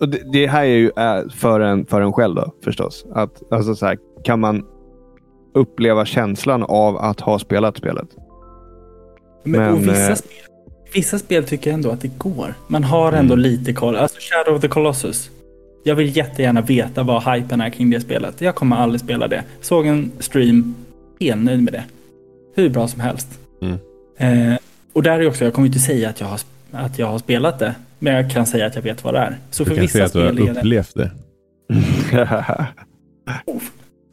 det, 0.00 0.32
det 0.32 0.46
här 0.46 0.64
är 0.64 0.76
ju 0.76 0.90
för 1.30 1.60
en, 1.60 1.86
för 1.86 2.00
en 2.00 2.12
själv 2.12 2.34
då, 2.34 2.54
förstås. 2.64 3.06
Att, 3.12 3.52
alltså 3.52 3.74
så 3.74 3.86
här, 3.86 3.98
kan 4.24 4.40
man 4.40 4.64
uppleva 5.54 6.04
känslan 6.04 6.62
av 6.62 6.96
att 6.96 7.20
ha 7.20 7.38
spelat 7.38 7.76
spelet? 7.76 8.08
Men, 9.42 9.60
men 9.60 9.78
vissa, 9.78 10.10
eh, 10.10 10.14
spel, 10.14 10.38
vissa 10.94 11.18
spel 11.18 11.44
tycker 11.44 11.70
jag 11.70 11.74
ändå 11.74 11.90
att 11.90 12.00
det 12.00 12.18
går. 12.18 12.54
Man 12.66 12.84
har 12.84 13.12
ändå 13.12 13.34
mm. 13.34 13.42
lite 13.42 13.72
koll. 13.72 13.96
Alltså 13.96 14.18
Shadow 14.20 14.54
of 14.56 14.60
the 14.60 14.68
Colossus. 14.68 15.30
Jag 15.84 15.94
vill 15.94 16.16
jättegärna 16.16 16.60
veta 16.60 17.02
vad 17.02 17.22
hypen 17.22 17.60
är 17.60 17.70
kring 17.70 17.90
det 17.90 18.00
spelet. 18.00 18.40
Jag 18.40 18.54
kommer 18.54 18.76
aldrig 18.76 19.00
spela 19.00 19.28
det. 19.28 19.44
Såg 19.60 19.86
en 19.86 20.12
stream, 20.18 20.74
helt 21.20 21.42
nöjd 21.42 21.62
med 21.62 21.72
det. 21.72 21.84
Hur 22.54 22.68
bra 22.68 22.88
som 22.88 23.00
helst. 23.00 23.28
Mm. 23.62 23.78
Eh, 24.16 24.58
och 24.92 25.02
där 25.02 25.20
är 25.20 25.28
också, 25.28 25.44
jag 25.44 25.54
kommer 25.54 25.66
inte 25.66 25.78
säga 25.78 26.08
att 26.08 26.20
jag 26.20 26.26
har 26.26 26.40
att 26.72 26.98
jag 26.98 27.06
har 27.06 27.18
spelat 27.18 27.58
det. 27.58 27.74
Men 27.98 28.14
jag 28.14 28.30
kan 28.30 28.46
säga 28.46 28.66
att 28.66 28.74
jag 28.74 28.82
vet 28.82 29.04
vad 29.04 29.14
det 29.14 29.20
är. 29.20 29.38
Så 29.50 29.64
du 29.64 29.68
för 29.68 29.74
kan 29.74 29.82
vissa 29.82 29.92
säga 29.92 30.06
att 30.06 30.12
du 30.36 30.42
har 30.42 30.58
upplevt 30.58 30.94
det. 30.94 31.10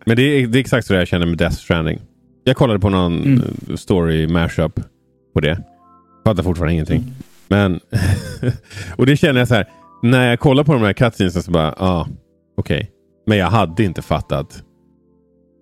men 0.06 0.18
det 0.18 0.24
är, 0.24 0.48
det 0.48 0.58
är, 0.58 0.60
exakt 0.60 0.88
så 0.88 0.94
jag 0.94 1.08
känner 1.08 1.26
med 1.26 1.38
Death 1.38 1.56
Stranding. 1.56 2.00
Jag 2.44 2.56
kollade 2.56 2.80
på 2.80 2.90
någon 2.90 3.24
mm. 3.24 3.78
story 3.78 4.28
mashup 4.28 4.80
på 5.34 5.40
det. 5.40 5.64
Fattar 6.26 6.44
fortfarande 6.44 6.74
ingenting. 6.74 7.02
Mm. 7.02 7.14
Men 7.48 7.80
och 8.96 9.06
det 9.06 9.18
känner 9.18 9.40
jag 9.40 9.48
så 9.48 9.56
här. 9.56 9.68
När 10.04 10.30
jag 10.30 10.40
kollar 10.40 10.64
på 10.64 10.74
de 10.74 10.82
här 10.82 10.94
cutscenesen 10.94 11.44
så 11.44 11.52
bara, 11.52 11.76
ja, 11.80 11.86
ah, 11.86 12.08
okej. 12.58 12.78
Okay. 12.78 12.88
Men 13.28 13.38
jag 13.38 13.48
hade 13.48 13.84
inte 13.84 14.02
fattat 14.02 14.64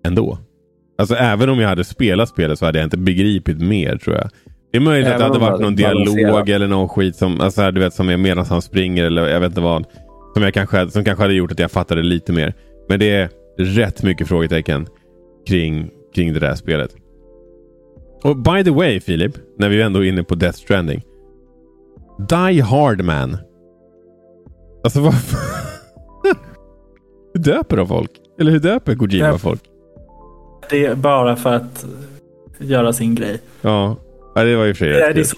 ändå. 0.06 0.38
Alltså 0.98 1.14
även 1.14 1.48
om 1.48 1.60
jag 1.60 1.68
hade 1.68 1.84
spelat 1.84 2.28
spelet 2.28 2.58
så 2.58 2.66
hade 2.66 2.78
jag 2.78 2.86
inte 2.86 2.96
begripit 2.96 3.60
mer 3.60 3.96
tror 3.96 4.16
jag. 4.16 4.30
Det 4.76 4.80
är 4.80 4.84
möjligt 4.84 5.12
att 5.12 5.18
det 5.18 5.24
hade 5.24 5.38
varit 5.38 5.60
någon 5.60 5.76
dialog 5.76 6.48
eller 6.48 6.66
någon 6.66 6.88
skit 6.88 7.16
som, 7.16 7.40
alltså, 7.40 7.70
du 7.70 7.80
vet, 7.80 7.94
som 7.94 8.08
är 8.08 8.16
medan 8.16 8.44
han 8.44 8.62
springer 8.62 9.04
eller 9.04 9.28
jag 9.28 9.40
vet 9.40 9.50
inte 9.50 9.60
vad. 9.60 9.84
Som, 10.34 10.42
jag 10.42 10.54
kanske, 10.54 10.90
som 10.90 11.04
kanske 11.04 11.24
hade 11.24 11.34
gjort 11.34 11.52
att 11.52 11.58
jag 11.58 11.70
fattade 11.70 12.02
lite 12.02 12.32
mer. 12.32 12.54
Men 12.88 12.98
det 12.98 13.10
är 13.10 13.30
rätt 13.58 14.02
mycket 14.02 14.28
frågetecken 14.28 14.86
kring, 15.46 15.90
kring 16.14 16.32
det 16.32 16.40
där 16.40 16.54
spelet. 16.54 16.96
Och 18.22 18.36
by 18.36 18.64
the 18.64 18.70
way 18.70 19.00
Filip, 19.00 19.32
när 19.58 19.68
vi 19.68 19.82
ändå 19.82 20.04
är 20.04 20.08
inne 20.08 20.22
på 20.22 20.34
Death 20.34 20.58
Stranding. 20.58 21.02
Die 22.28 22.60
Hard 22.60 23.04
Man. 23.04 23.36
Alltså 24.84 25.00
vad 25.00 25.14
Hur 27.34 27.40
döper 27.40 27.76
de 27.76 27.88
folk? 27.88 28.10
Eller 28.40 28.52
hur 28.52 28.60
döper 28.60 28.94
Kojima 28.94 29.38
folk? 29.38 29.62
Det 30.70 30.86
är 30.86 30.94
bara 30.94 31.36
för 31.36 31.52
att 31.52 31.86
göra 32.58 32.92
sin 32.92 33.14
grej. 33.14 33.40
Ja, 33.60 33.96
Ja, 34.36 34.44
det 34.44 34.56
var 34.56 34.64
ju 34.64 34.74
för 34.74 34.86
det, 34.86 35.20
är 35.20 35.24
så 35.24 35.36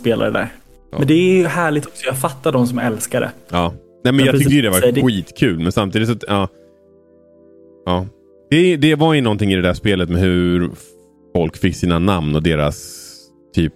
spelare 0.00 0.30
där. 0.30 0.48
Ja. 0.90 0.98
Men 0.98 1.06
det 1.06 1.14
är 1.14 1.38
ju 1.38 1.46
härligt 1.46 1.86
också. 1.86 2.06
Jag 2.06 2.18
fattar 2.18 2.52
de 2.52 2.66
som 2.66 2.78
älskar 2.78 3.20
det. 3.20 3.30
Ja. 3.50 3.74
Nej, 4.04 4.12
men 4.12 4.24
jag, 4.24 4.34
jag 4.34 4.40
tyckte 4.40 4.54
ju 4.54 4.62
det 4.62 4.70
var 4.70 4.92
det... 4.92 5.02
skitkul. 5.02 5.58
Men 5.58 5.72
samtidigt 5.72 6.08
så... 6.08 6.14
Ja. 6.26 6.48
ja. 7.86 8.06
Det, 8.50 8.76
det 8.76 8.94
var 8.94 9.14
ju 9.14 9.20
någonting 9.20 9.52
i 9.52 9.56
det 9.56 9.62
där 9.62 9.74
spelet 9.74 10.08
med 10.08 10.20
hur 10.20 10.70
folk 11.34 11.56
fick 11.56 11.76
sina 11.76 11.98
namn 11.98 12.34
och 12.34 12.42
deras 12.42 13.02
typ 13.54 13.74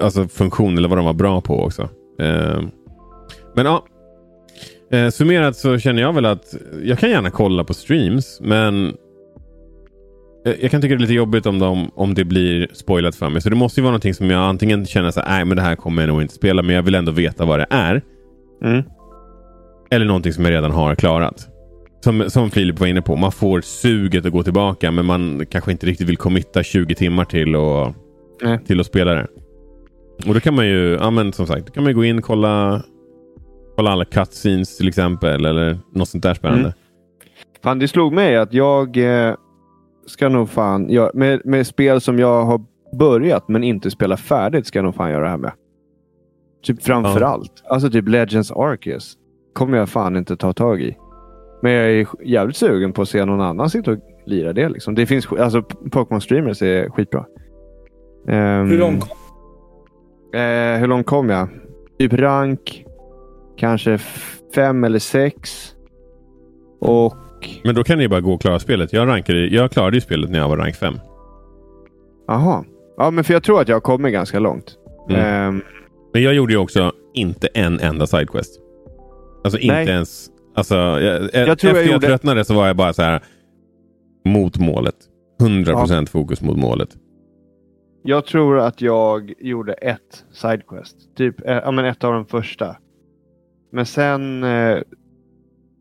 alltså 0.00 0.28
funktion 0.28 0.78
eller 0.78 0.88
vad 0.88 0.98
de 0.98 1.04
var 1.04 1.12
bra 1.12 1.40
på 1.40 1.64
också. 1.64 1.82
Eh, 2.20 2.62
men 3.54 3.66
ja. 3.66 3.86
Eh, 4.92 5.08
summerat 5.08 5.56
så 5.56 5.78
känner 5.78 6.02
jag 6.02 6.12
väl 6.12 6.26
att 6.26 6.54
jag 6.82 6.98
kan 6.98 7.10
gärna 7.10 7.30
kolla 7.30 7.64
på 7.64 7.74
streams. 7.74 8.40
Men 8.40 8.96
jag 10.60 10.70
kan 10.70 10.80
tycka 10.80 10.94
det 10.94 10.98
är 10.98 11.02
lite 11.02 11.12
jobbigt 11.12 11.46
om, 11.46 11.58
de, 11.58 11.90
om 11.94 12.14
det 12.14 12.24
blir 12.24 12.68
spoilat 12.72 13.16
för 13.16 13.28
mig. 13.28 13.42
Så 13.42 13.50
det 13.50 13.56
måste 13.56 13.80
ju 13.80 13.82
vara 13.82 13.90
någonting 13.90 14.14
som 14.14 14.30
jag 14.30 14.40
antingen 14.40 14.86
känner 14.86 15.10
så 15.10 15.22
nej 15.28 15.44
men 15.44 15.56
det 15.56 15.62
här 15.62 15.76
kommer 15.76 16.02
jag 16.02 16.08
nog 16.08 16.22
inte 16.22 16.34
spela, 16.34 16.62
men 16.62 16.74
jag 16.74 16.82
vill 16.82 16.94
ändå 16.94 17.12
veta 17.12 17.44
vad 17.44 17.58
det 17.58 17.66
är. 17.70 18.02
Mm. 18.64 18.82
Eller 19.90 20.06
någonting 20.06 20.32
som 20.32 20.44
jag 20.44 20.50
redan 20.50 20.70
har 20.70 20.94
klarat. 20.94 21.48
Som, 22.04 22.30
som 22.30 22.50
Filip 22.50 22.80
var 22.80 22.86
inne 22.86 23.02
på, 23.02 23.16
man 23.16 23.32
får 23.32 23.60
suget 23.60 24.26
att 24.26 24.32
gå 24.32 24.42
tillbaka 24.42 24.90
men 24.90 25.06
man 25.06 25.46
kanske 25.46 25.72
inte 25.72 25.86
riktigt 25.86 26.08
vill 26.08 26.16
committa 26.16 26.62
20 26.62 26.94
timmar 26.94 27.24
till, 27.24 27.56
och, 27.56 27.94
mm. 28.42 28.64
till 28.64 28.80
att 28.80 28.86
spela 28.86 29.14
det. 29.14 29.26
Och 30.26 30.34
då 30.34 30.40
kan 30.40 30.54
man 30.54 30.66
ju, 30.66 30.94
ja 31.00 31.10
men 31.10 31.32
som 31.32 31.46
sagt, 31.46 31.66
då 31.66 31.72
kan 31.72 31.84
man 31.84 31.94
gå 31.94 32.04
in 32.04 32.18
och 32.18 32.24
kolla, 32.24 32.82
kolla 33.76 33.90
alla 33.90 34.04
cutscenes 34.04 34.76
till 34.76 34.88
exempel 34.88 35.44
eller 35.44 35.78
något 35.92 36.08
sånt 36.08 36.22
där 36.22 36.34
spännande. 36.34 36.60
Mm. 36.60 36.72
Fan, 37.62 37.78
det 37.78 37.88
slog 37.88 38.12
mig 38.12 38.36
att 38.36 38.52
jag 38.52 38.96
eh 38.96 39.34
ska 40.06 40.28
nog 40.28 40.50
fan 40.50 40.88
göra. 40.88 41.10
Med, 41.14 41.40
med 41.44 41.66
spel 41.66 42.00
som 42.00 42.18
jag 42.18 42.44
har 42.44 42.60
börjat 42.98 43.48
men 43.48 43.64
inte 43.64 43.90
spelat 43.90 44.20
färdigt 44.20 44.66
ska 44.66 44.78
jag 44.78 44.84
nog 44.84 44.94
fan 44.94 45.10
göra 45.10 45.24
det 45.24 45.30
här 45.30 45.36
med. 45.36 45.52
Typ 46.62 46.82
framför 46.82 47.20
ja. 47.20 47.26
allt. 47.26 47.62
Alltså 47.64 47.90
typ 47.90 48.08
Legends 48.08 48.52
Arceus. 48.52 49.16
Kommer 49.52 49.78
jag 49.78 49.88
fan 49.88 50.16
inte 50.16 50.36
ta 50.36 50.52
tag 50.52 50.82
i. 50.82 50.96
Men 51.62 51.72
jag 51.72 51.90
är 51.90 52.06
jävligt 52.24 52.56
sugen 52.56 52.92
på 52.92 53.02
att 53.02 53.08
se 53.08 53.24
någon 53.24 53.40
annan 53.40 53.70
sitta 53.70 53.90
och 53.90 53.98
lira 54.26 54.52
det. 54.52 54.68
Liksom. 54.68 54.94
Det 54.94 55.06
finns, 55.06 55.32
alltså 55.32 55.62
Pokémon 55.62 56.20
Streamers 56.20 56.62
är 56.62 56.90
skitbra. 56.90 57.24
Um, 58.28 58.34
hur 58.70 58.78
långt 58.78 59.00
kom 59.00 59.16
eh, 60.40 60.78
Hur 60.78 60.86
långt 60.86 61.06
kom 61.06 61.30
jag? 61.30 61.48
Typ 61.98 62.12
rank 62.12 62.84
kanske 63.56 63.98
fem 64.54 64.84
eller 64.84 64.98
sex. 64.98 65.72
Och... 66.80 67.14
Men 67.64 67.74
då 67.74 67.84
kan 67.84 67.98
ni 67.98 68.08
bara 68.08 68.20
gå 68.20 68.34
och 68.34 68.40
klara 68.40 68.58
spelet. 68.58 68.92
Jag, 68.92 69.08
rankade, 69.08 69.46
jag 69.46 69.70
klarade 69.70 69.96
ju 69.96 70.00
spelet 70.00 70.30
när 70.30 70.38
jag 70.38 70.48
var 70.48 70.56
rank 70.56 70.76
5. 70.76 70.94
Jaha. 72.26 72.64
Ja, 72.96 73.10
men 73.10 73.24
för 73.24 73.32
jag 73.32 73.42
tror 73.42 73.60
att 73.60 73.68
jag 73.68 73.82
kommit 73.82 74.12
ganska 74.12 74.38
långt. 74.38 74.76
Mm. 75.10 75.48
Um... 75.48 75.62
Men 76.12 76.22
jag 76.22 76.34
gjorde 76.34 76.52
ju 76.52 76.58
också 76.58 76.92
inte 77.14 77.48
en 77.54 77.80
enda 77.80 78.06
sidequest. 78.06 78.60
Alltså 79.44 79.58
inte 79.58 79.74
Nej. 79.74 79.88
ens... 79.88 80.28
Alltså, 80.54 80.74
jag, 80.74 81.22
jag 81.32 81.48
efter 81.48 81.74
jag, 81.74 81.86
gjorde... 81.86 82.06
tröttnade 82.06 82.44
så 82.44 82.54
var 82.54 82.66
jag 82.66 82.76
bara 82.76 82.92
så 82.92 83.02
här 83.02 83.22
mot 84.24 84.58
målet. 84.58 84.94
100% 85.40 85.92
ja. 86.00 86.06
fokus 86.06 86.40
mot 86.40 86.56
målet. 86.58 86.96
Jag 88.02 88.26
tror 88.26 88.58
att 88.58 88.80
jag 88.80 89.32
gjorde 89.38 89.72
ett 89.72 90.24
sidequest. 90.32 90.96
Typ 91.16 91.48
eh, 91.48 91.54
ja, 91.54 91.70
men 91.70 91.84
ett 91.84 92.04
av 92.04 92.12
de 92.12 92.26
första. 92.26 92.76
Men 93.72 93.86
sen, 93.86 94.44
eh, 94.44 94.78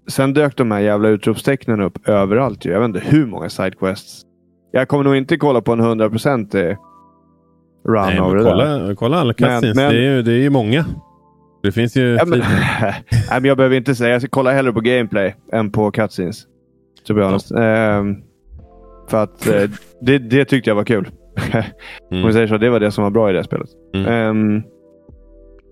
sen 0.07 0.33
dök 0.33 0.57
de 0.57 0.71
här 0.71 0.79
jävla 0.79 1.09
utropstecknen 1.09 1.81
upp 1.81 2.09
överallt. 2.09 2.65
Jag 2.65 2.79
vet 2.79 2.85
inte 2.85 2.99
hur 2.99 3.25
många 3.25 3.49
sidequests. 3.49 4.21
Jag 4.71 4.87
kommer 4.87 5.03
nog 5.03 5.15
inte 5.15 5.37
kolla 5.37 5.61
på 5.61 5.73
en 5.73 5.81
100% 5.81 6.75
run 7.85 8.05
Nej, 8.05 8.19
av 8.19 8.35
det 8.35 8.43
kolla, 8.43 8.65
där. 8.65 8.95
Kolla 8.95 9.17
alla 9.17 9.33
cutscenes. 9.33 9.63
Men, 9.63 9.75
men, 9.75 9.93
det, 9.93 9.99
är 9.99 10.15
ju, 10.15 10.21
det 10.21 10.31
är 10.31 10.41
ju 10.41 10.49
många. 10.49 10.85
Det 11.63 11.71
finns 11.71 11.97
ju... 11.97 12.01
Ja, 12.01 12.25
men, 12.25 12.39
nej, 12.79 13.03
men 13.29 13.45
jag 13.45 13.57
behöver 13.57 13.75
inte 13.75 13.95
säga. 13.95 14.11
Jag 14.11 14.21
ska 14.21 14.29
kolla 14.29 14.51
hellre 14.51 14.73
på 14.73 14.81
gameplay 14.81 15.35
än 15.53 15.71
på 15.71 15.91
cutscenes. 15.91 16.43
To 17.07 17.13
be 17.13 17.23
honest. 17.23 17.51
Ja. 17.51 17.97
Um, 17.97 18.23
för 19.09 19.23
att 19.23 19.47
uh, 19.47 19.69
det, 20.01 20.17
det 20.17 20.45
tyckte 20.45 20.69
jag 20.69 20.75
var 20.75 20.83
kul. 20.83 21.09
mm. 21.51 21.63
Om 22.23 22.27
vi 22.27 22.33
säger 22.33 22.47
så. 22.47 22.57
Det 22.57 22.69
var 22.69 22.79
det 22.79 22.91
som 22.91 23.03
var 23.03 23.11
bra 23.11 23.29
i 23.29 23.33
det 23.33 23.43
spelet. 23.43 23.69
Mm. 23.93 24.29
Um, 24.29 24.63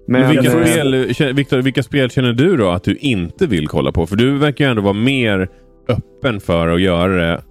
men, 0.07 0.29
vilka, 0.29 0.50
spel, 0.50 1.33
Victor, 1.33 1.57
vilka 1.57 1.83
spel 1.83 2.10
känner 2.10 2.33
du 2.33 2.57
då 2.57 2.69
att 2.69 2.83
du 2.83 2.95
inte 2.95 3.48
vill 3.48 3.67
kolla 3.67 3.91
på? 3.91 4.07
För 4.07 4.15
du 4.15 4.38
verkar 4.38 4.65
ju 4.65 4.72
ändå 4.72 4.81
vara 4.81 4.93
mer 4.93 5.50
öppen 5.88 6.39
för 6.39 6.67
att 6.67 6.81
göra 6.81 7.15
det 7.15 7.41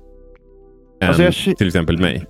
än 1.01 1.09
alltså 1.09 1.23
jag, 1.23 1.57
till 1.57 1.67
exempel 1.67 1.99
mig. 1.99 2.25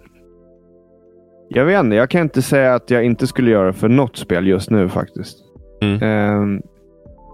Jag 1.48 1.64
vet 1.64 1.80
inte. 1.80 1.96
Jag 1.96 2.10
kan 2.10 2.20
inte 2.20 2.42
säga 2.42 2.74
att 2.74 2.90
jag 2.90 3.04
inte 3.04 3.26
skulle 3.26 3.50
göra 3.50 3.66
det 3.66 3.72
för 3.72 3.88
något 3.88 4.16
spel 4.16 4.46
just 4.46 4.70
nu 4.70 4.88
faktiskt. 4.88 5.38
Mm. 5.82 6.38
Um, 6.40 6.62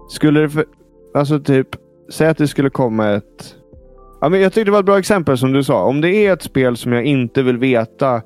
skulle 0.09 0.39
det 0.39 0.49
för, 0.49 0.65
Alltså 1.13 1.39
typ, 1.39 1.67
säg 2.09 2.27
att 2.27 2.37
det 2.37 2.47
skulle 2.47 2.69
komma 2.69 3.09
ett... 3.09 3.55
Ja, 4.21 4.29
men 4.29 4.41
jag 4.41 4.53
tyckte 4.53 4.67
det 4.67 4.71
var 4.71 4.79
ett 4.79 4.85
bra 4.85 4.99
exempel 4.99 5.37
som 5.37 5.53
du 5.53 5.63
sa. 5.63 5.83
Om 5.83 6.01
det 6.01 6.09
är 6.09 6.33
ett 6.33 6.41
spel 6.41 6.77
som 6.77 6.93
jag 6.93 7.05
inte 7.05 7.43
vill 7.43 7.57
veta 7.57 8.21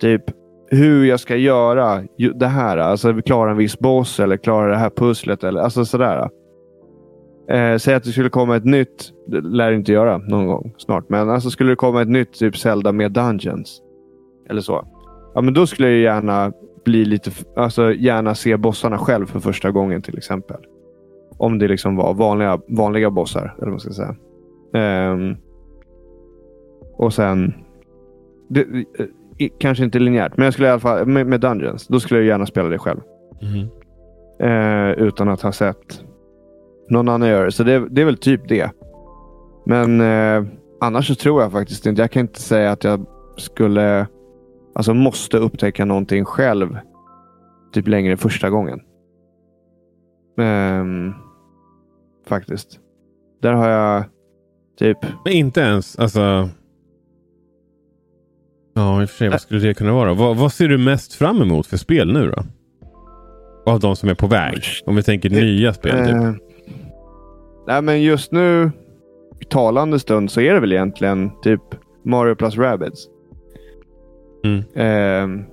typ 0.00 0.22
hur 0.70 1.04
jag 1.04 1.20
ska 1.20 1.36
göra 1.36 2.04
det 2.34 2.46
här. 2.46 2.78
Alltså 2.78 3.22
klara 3.22 3.50
en 3.50 3.56
viss 3.56 3.78
boss 3.78 4.20
eller 4.20 4.36
klara 4.36 4.70
det 4.70 4.76
här 4.76 4.90
pusslet. 4.90 5.44
Eller, 5.44 5.60
alltså 5.60 5.84
sådär. 5.84 6.28
Eh, 7.48 7.76
säg 7.76 7.94
att 7.94 8.04
det 8.04 8.10
skulle 8.10 8.28
komma 8.28 8.56
ett 8.56 8.64
nytt, 8.64 9.12
det 9.26 9.40
lär 9.40 9.72
inte 9.72 9.92
göra 9.92 10.18
någon 10.18 10.46
gång 10.46 10.74
snart, 10.78 11.08
men 11.08 11.30
alltså 11.30 11.50
skulle 11.50 11.72
det 11.72 11.76
komma 11.76 12.02
ett 12.02 12.08
nytt 12.08 12.32
typ 12.32 12.56
Zelda 12.56 12.92
med 12.92 13.12
Dungeons. 13.12 13.82
Eller 14.50 14.60
så. 14.60 14.88
Ja, 15.34 15.40
men 15.40 15.54
då 15.54 15.66
skulle 15.66 15.88
jag 15.88 15.98
gärna 15.98 16.52
bli 16.84 17.04
lite, 17.04 17.30
alltså 17.56 17.92
gärna 17.92 18.34
se 18.34 18.56
bossarna 18.56 18.98
själv 18.98 19.26
för 19.26 19.40
första 19.40 19.70
gången 19.70 20.02
till 20.02 20.18
exempel. 20.18 20.60
Om 21.38 21.58
det 21.58 21.68
liksom 21.68 21.96
var 21.96 22.14
vanliga, 22.14 22.60
vanliga 22.68 23.10
bossar, 23.10 23.54
eller 23.56 23.66
vad 23.66 23.70
man 23.70 23.80
ska 23.80 23.92
säga. 23.92 24.16
Um, 25.12 25.36
och 26.96 27.12
sen... 27.12 27.54
Det, 28.48 28.66
kanske 29.60 29.84
inte 29.84 29.98
linjärt, 29.98 30.36
men 30.36 30.44
jag 30.44 30.52
skulle 30.52 30.68
i 30.68 30.70
alla 30.70 30.80
fall 30.80 31.06
med, 31.06 31.26
med 31.26 31.40
Dungeons. 31.40 31.86
Då 31.86 32.00
skulle 32.00 32.20
jag 32.20 32.26
gärna 32.26 32.46
spela 32.46 32.68
det 32.68 32.78
själv. 32.78 33.00
Mm. 33.42 33.68
Eh, 34.40 34.90
utan 34.98 35.28
att 35.28 35.42
ha 35.42 35.52
sett 35.52 36.04
någon 36.88 37.08
annan 37.08 37.28
göra 37.28 37.44
det. 37.44 37.52
Så 37.52 37.64
det, 37.64 37.88
det 37.88 38.00
är 38.00 38.04
väl 38.04 38.16
typ 38.16 38.48
det. 38.48 38.70
Men 39.66 40.00
eh, 40.00 40.44
annars 40.80 41.06
så 41.08 41.14
tror 41.14 41.42
jag 41.42 41.52
faktiskt 41.52 41.86
inte. 41.86 42.02
Jag 42.02 42.10
kan 42.10 42.20
inte 42.20 42.40
säga 42.40 42.72
att 42.72 42.84
jag 42.84 43.06
skulle, 43.36 44.06
alltså 44.74 44.94
måste 44.94 45.36
upptäcka 45.36 45.84
någonting 45.84 46.24
själv. 46.24 46.78
Typ 47.72 47.88
längre 47.88 48.16
första 48.16 48.50
gången. 48.50 48.80
Eh, 50.38 50.84
faktiskt. 52.26 52.80
Där 53.42 53.52
har 53.52 53.68
jag 53.68 54.04
typ. 54.78 54.98
Men 55.24 55.32
inte 55.32 55.60
ens 55.60 55.98
alltså. 55.98 56.48
Ja, 58.78 59.02
i 59.02 59.04
och 59.04 59.10
för 59.10 59.16
sig. 59.16 59.28
Vad 59.28 59.40
skulle 59.40 59.60
det 59.60 59.74
kunna 59.74 59.92
vara? 59.92 60.14
Vad, 60.14 60.36
vad 60.36 60.52
ser 60.52 60.68
du 60.68 60.78
mest 60.78 61.14
fram 61.14 61.42
emot 61.42 61.66
för 61.66 61.76
spel 61.76 62.12
nu 62.12 62.30
då? 62.30 62.42
Av 63.72 63.80
de 63.80 63.96
som 63.96 64.08
är 64.08 64.14
på 64.14 64.26
väg. 64.26 64.62
Om 64.86 64.96
vi 64.96 65.02
tänker 65.02 65.30
nya 65.30 65.72
spel. 65.72 66.06
Typ. 66.06 66.14
Uh, 66.14 66.32
nej, 67.66 67.82
men 67.82 68.02
just 68.02 68.32
nu, 68.32 68.70
i 69.40 69.44
talande 69.44 69.98
stund, 69.98 70.30
så 70.30 70.40
är 70.40 70.54
det 70.54 70.60
väl 70.60 70.72
egentligen 70.72 71.30
typ 71.42 71.60
Mario 72.04 72.34
plus 72.34 72.56
Rabbids. 72.56 73.06
Mm. 74.44 74.58
Uh, 74.58 75.44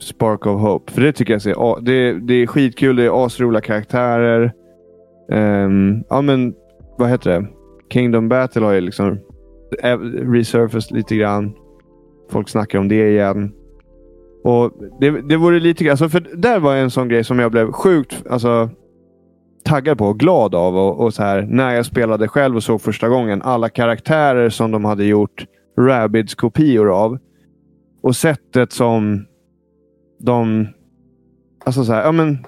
Spark 0.00 0.46
of 0.46 0.60
Hope. 0.60 0.92
För 0.92 1.02
det 1.02 1.12
tycker 1.12 1.32
jag 1.32 1.42
ser, 1.42 1.80
det, 1.80 2.12
det 2.12 2.34
är 2.34 2.46
skitkul. 2.46 2.96
Det 2.96 3.04
är 3.04 3.26
asroliga 3.26 3.60
karaktärer. 3.60 4.52
Um, 5.32 6.04
ja, 6.08 6.20
men 6.20 6.54
vad 6.98 7.10
heter 7.10 7.30
det? 7.30 7.46
Kingdom 7.92 8.28
Battle 8.28 8.64
har 8.64 8.72
ju 8.72 8.80
liksom 8.80 9.18
resurfaced 10.32 10.96
lite 10.96 11.16
grann. 11.16 11.54
Folk 12.30 12.48
snackar 12.48 12.78
om 12.78 12.88
det 12.88 13.10
igen. 13.10 13.52
Och 14.44 14.72
det, 15.00 15.10
det 15.10 15.36
vore 15.36 15.60
lite 15.60 15.90
alltså 15.90 16.08
för 16.08 16.26
där 16.36 16.60
var 16.60 16.76
en 16.76 16.90
sån 16.90 17.08
grej 17.08 17.24
som 17.24 17.38
jag 17.38 17.50
blev 17.50 17.72
sjukt 17.72 18.22
alltså, 18.30 18.70
taggad 19.64 19.98
på 19.98 20.06
och 20.06 20.18
glad 20.18 20.54
av. 20.54 20.76
Och, 20.76 21.00
och 21.00 21.14
så 21.14 21.22
här, 21.22 21.42
när 21.42 21.74
jag 21.74 21.86
spelade 21.86 22.28
själv 22.28 22.56
och 22.56 22.62
såg 22.62 22.80
första 22.80 23.08
gången 23.08 23.42
alla 23.42 23.68
karaktärer 23.68 24.48
som 24.48 24.70
de 24.70 24.84
hade 24.84 25.04
gjort 25.04 25.46
Rabbids 25.78 26.34
kopior 26.34 26.90
av. 26.90 27.18
Och 28.02 28.16
sättet 28.16 28.72
som 28.72 29.26
de... 30.18 30.66
Alltså 31.64 31.84
så 31.84 31.92
här, 31.92 32.04
ja 32.04 32.12
men... 32.12 32.38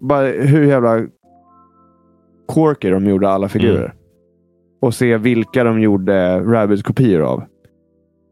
Bara 0.00 0.26
hur 0.26 0.64
jävla 0.64 1.06
quirky 2.54 2.90
de 2.90 3.06
gjorde 3.06 3.28
alla 3.28 3.48
figurer. 3.48 3.84
Mm. 3.84 3.96
Och 4.80 4.94
se 4.94 5.16
vilka 5.16 5.64
de 5.64 5.80
gjorde 5.80 6.40
Rabbids 6.40 6.82
kopior 6.82 7.22
av. 7.22 7.42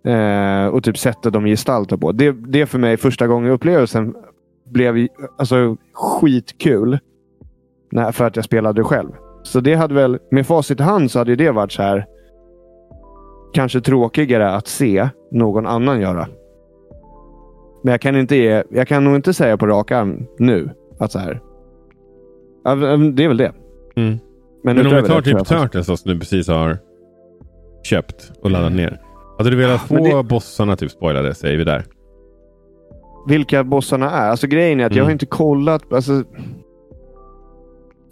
Eh, 0.04 0.66
och 0.66 0.84
typ 0.84 0.98
sättet 0.98 1.32
de 1.32 1.44
gestaltar 1.44 1.96
på. 1.96 2.12
Det, 2.12 2.32
det 2.32 2.66
för 2.66 2.78
mig 2.78 2.96
första 2.96 3.26
gången 3.26 3.50
upplevelsen 3.50 4.14
blev 4.70 5.08
alltså, 5.38 5.76
skitkul. 5.92 6.98
När, 7.92 8.12
för 8.12 8.24
att 8.24 8.36
jag 8.36 8.44
spelade 8.44 8.84
själv. 8.84 9.10
Så 9.42 9.60
det 9.60 9.74
hade 9.74 9.94
väl, 9.94 10.18
med 10.30 10.46
facit 10.46 10.80
i 10.80 10.82
hand 10.82 11.10
så 11.10 11.18
hade 11.18 11.36
det 11.36 11.50
varit 11.50 11.72
så 11.72 11.82
här. 11.82 12.06
Kanske 13.52 13.80
tråkigare 13.80 14.50
att 14.50 14.66
se 14.66 15.08
någon 15.30 15.66
annan 15.66 16.00
göra. 16.00 16.28
Men 17.82 17.90
jag 17.90 18.00
kan, 18.00 18.16
inte 18.16 18.36
ge, 18.36 18.64
jag 18.70 18.88
kan 18.88 19.04
nog 19.04 19.16
inte 19.16 19.34
säga 19.34 19.56
på 19.56 19.66
rak 19.66 19.90
arm 19.90 20.26
nu 20.38 20.70
att 20.98 21.12
så 21.12 21.18
här. 21.18 21.40
Det 23.12 23.24
är 23.24 23.28
väl 23.28 23.36
det. 23.36 23.52
Mm. 23.96 24.18
Men, 24.64 24.76
Men 24.76 24.86
om 24.86 24.94
vi 24.94 25.02
tar 25.02 25.20
typ 25.20 25.46
Turtles 25.46 25.86
som 25.86 25.96
du 26.04 26.18
precis 26.18 26.48
har 26.48 26.78
köpt 27.82 28.32
och 28.42 28.50
laddat 28.50 28.72
ner. 28.72 29.03
Hade 29.38 29.50
du 29.50 29.56
velat 29.56 29.80
få 29.80 29.94
det... 29.94 30.22
bossarna 30.22 30.76
typ 30.76 30.90
spoilade, 30.90 31.34
säger 31.34 31.58
vi 31.58 31.64
där. 31.64 31.84
Vilka 33.26 33.64
bossarna 33.64 34.10
är? 34.10 34.30
Alltså 34.30 34.46
grejen 34.46 34.80
är 34.80 34.84
att 34.84 34.92
mm. 34.92 34.98
jag 34.98 35.04
har 35.04 35.10
mm. 35.10 35.14
inte 35.14 35.26
kollat. 35.26 35.92
Alltså, 35.92 36.24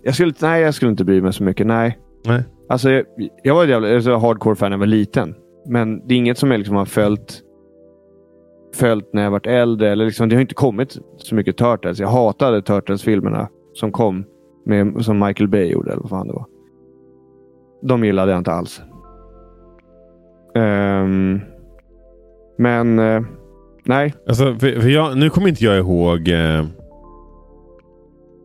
jag 0.02 0.14
skulle, 0.14 0.32
nej, 0.40 0.62
jag 0.62 0.74
skulle 0.74 0.90
inte 0.90 1.04
bry 1.04 1.20
mig 1.22 1.32
så 1.32 1.44
mycket. 1.44 1.66
Nej. 1.66 1.98
nej. 2.26 2.44
Alltså, 2.68 2.90
jag, 2.90 3.04
jag 3.42 3.54
var 3.54 3.64
ett 3.64 3.70
jävla 3.70 3.94
alltså, 3.94 4.16
hardcore-fan 4.16 4.70
när 4.70 4.74
jag 4.74 4.78
var 4.78 4.86
liten. 4.86 5.34
Men 5.66 6.08
det 6.08 6.14
är 6.14 6.18
inget 6.18 6.38
som 6.38 6.50
jag 6.50 6.58
liksom 6.58 6.76
har 6.76 6.84
följt, 6.84 7.40
följt 8.74 9.12
när 9.12 9.22
jag 9.22 9.30
varit 9.30 9.46
äldre. 9.46 9.92
Eller 9.92 10.04
liksom, 10.04 10.28
det 10.28 10.34
har 10.34 10.40
inte 10.40 10.54
kommit 10.54 10.98
så 11.16 11.34
mycket 11.34 11.56
Turtles. 11.56 11.98
Jag 11.98 12.08
hatade 12.08 12.62
Turtles-filmerna 12.62 13.48
som 13.72 13.92
kom. 13.92 14.24
Med, 14.64 15.04
som 15.04 15.18
Michael 15.18 15.48
Bay 15.48 15.66
gjorde, 15.66 15.90
eller 15.90 16.02
vad 16.02 16.10
fan 16.10 16.26
det 16.26 16.32
var. 16.32 16.46
De 17.82 18.04
gillade 18.04 18.32
jag 18.32 18.38
inte 18.38 18.52
alls. 18.52 18.82
Um, 20.54 21.40
men 22.58 22.98
uh, 22.98 23.22
nej. 23.84 24.14
Alltså, 24.28 24.44
för, 24.44 24.80
för 24.80 24.88
jag, 24.88 25.18
nu 25.18 25.30
kommer 25.30 25.48
inte 25.48 25.64
jag 25.64 25.78
ihåg. 25.78 26.28
Uh, 26.28 26.64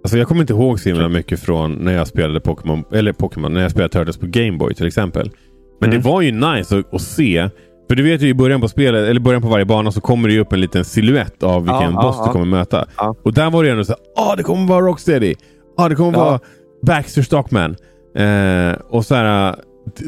alltså 0.04 0.18
jag 0.18 0.28
kommer 0.28 0.42
inte 0.42 0.54
ihåg 0.54 0.80
så 0.80 0.90
himla 0.90 1.10
mycket 1.10 1.40
från 1.40 1.72
när 1.74 1.94
jag 1.94 2.08
spelade 2.08 2.40
Pokémon. 2.40 2.84
Eller 2.92 3.14
Pokémon, 3.14 3.54
när 3.54 3.62
jag 3.62 3.72
spelade 3.72 3.94
Turtles 3.94 4.18
på 4.18 4.26
Gameboy 4.26 4.74
till 4.74 4.88
exempel. 4.88 5.32
Men 5.80 5.90
mm. 5.90 6.02
det 6.02 6.10
var 6.10 6.22
ju 6.22 6.32
nice 6.32 6.78
att, 6.78 6.94
att, 6.94 7.02
se. 7.02 7.50
För 7.88 7.96
du 7.96 8.04
vet 8.04 8.22
ju 8.22 8.28
i 8.28 8.34
början 8.34 8.62
på 8.62 8.68
spelet, 8.68 9.10
eller 9.10 9.20
början 9.20 9.42
på 9.42 9.48
varje 9.48 9.66
bana 9.66 9.92
så 9.92 10.02
kommer 10.02 10.30
det 10.30 10.40
upp 10.40 10.54
en 10.54 10.62
liten 10.62 10.86
siluett 10.86 11.44
av 11.44 11.64
vilken 11.64 11.94
ja, 11.94 12.02
boss 12.02 12.16
ja, 12.20 12.26
du 12.26 12.32
kommer 12.32 12.46
möta. 12.46 12.86
Ja. 12.98 13.16
Och 13.24 13.34
där 13.34 13.52
var 13.52 13.64
det 13.64 13.70
ändå 13.70 13.84
så 13.84 13.96
ah 14.16 14.36
det 14.36 14.44
kommer 14.44 14.68
vara 14.68 14.86
Rocksteady. 14.86 15.36
Ah 15.78 15.90
det 15.90 15.96
kommer 15.96 16.18
vara 16.18 16.40
Baxter 16.82 17.22
Stockman. 17.22 17.76
Eh, 18.16 18.72
och 18.90 19.06
så 19.06 19.16
här, 19.16 19.56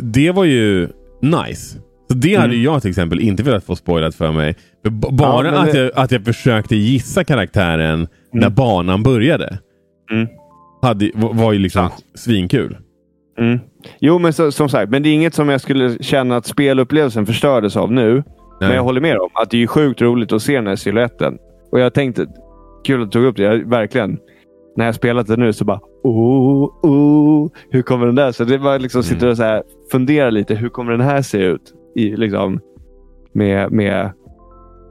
det 0.01 0.31
var 0.31 0.43
ju 0.43 0.87
nice. 1.21 1.77
Så 2.11 2.15
det 2.17 2.35
hade 2.35 2.53
mm. 2.53 2.63
jag 2.63 2.81
till 2.81 2.89
exempel 2.89 3.19
inte 3.19 3.43
velat 3.43 3.63
få 3.63 3.75
spoilat 3.75 4.15
för 4.15 4.31
mig. 4.31 4.55
Bara 5.11 5.47
ja, 5.47 5.53
att, 5.53 5.73
jag, 5.73 5.91
att 5.95 6.11
jag 6.11 6.25
försökte 6.25 6.75
gissa 6.75 7.23
karaktären 7.23 7.93
mm. 7.93 8.07
när 8.31 8.49
banan 8.49 9.03
började. 9.03 9.59
Mm. 10.11 10.27
Hade, 10.81 11.11
var 11.13 11.53
ju 11.53 11.59
liksom 11.59 11.81
ja. 11.83 11.91
svinkul. 12.15 12.77
Mm. 13.39 13.59
Jo, 13.99 14.19
men 14.19 14.33
så, 14.33 14.51
som 14.51 14.69
sagt, 14.69 14.91
men 14.91 15.03
det 15.03 15.09
är 15.09 15.13
inget 15.13 15.33
som 15.33 15.49
jag 15.49 15.61
skulle 15.61 16.03
känna 16.03 16.37
att 16.37 16.45
spelupplevelsen 16.45 17.25
förstördes 17.25 17.77
av 17.77 17.91
nu. 17.91 18.13
Nej. 18.13 18.23
Men 18.59 18.71
jag 18.71 18.83
håller 18.83 19.01
med 19.01 19.17
om 19.17 19.29
att 19.33 19.49
det 19.49 19.63
är 19.63 19.67
sjukt 19.67 20.01
roligt 20.01 20.31
att 20.31 20.41
se 20.41 20.55
den 20.55 20.67
här 20.67 20.75
siluetten. 20.75 21.37
Och 21.71 21.79
jag 21.79 21.93
tänkte, 21.93 22.25
kul 22.85 23.01
att 23.01 23.11
du 23.11 23.19
tog 23.19 23.25
upp 23.25 23.37
det. 23.37 23.43
Jag, 23.43 23.69
verkligen. 23.69 24.17
När 24.77 24.85
jag 24.85 24.95
spelat 24.95 25.27
det 25.27 25.37
nu 25.37 25.53
så 25.53 25.65
bara, 25.65 25.79
oh, 26.03 26.69
oh, 26.81 27.49
hur 27.69 27.81
kommer 27.81 28.05
den 28.05 28.15
där? 28.15 28.31
Så 28.31 28.43
det 28.43 28.57
var 28.57 28.79
liksom, 28.79 28.99
mm. 28.99 29.03
sitter 29.03 29.27
och 29.27 29.37
så 29.37 29.43
här, 29.43 29.63
funderar 29.91 30.31
lite. 30.31 30.55
Hur 30.55 30.69
kommer 30.69 30.91
den 30.91 31.01
här 31.01 31.21
se 31.21 31.37
ut? 31.37 31.73
I, 31.95 32.15
liksom, 32.15 32.59
med, 33.33 33.71
med 33.71 34.11